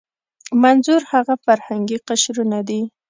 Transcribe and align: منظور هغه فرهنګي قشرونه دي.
منظور 0.63 1.01
هغه 1.13 1.35
فرهنګي 1.45 1.97
قشرونه 2.07 2.59
دي. 2.67 2.81